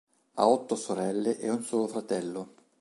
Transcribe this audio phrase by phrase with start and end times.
[0.33, 2.53] Ha otto sorelle e un solo fratello.